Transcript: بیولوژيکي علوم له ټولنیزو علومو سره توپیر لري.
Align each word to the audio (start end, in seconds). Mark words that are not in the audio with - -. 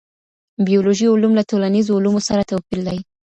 بیولوژيکي 0.67 1.11
علوم 1.13 1.31
له 1.35 1.43
ټولنیزو 1.49 1.91
علومو 1.97 2.21
سره 2.27 2.47
توپیر 2.49 2.79
لري. 2.87 3.01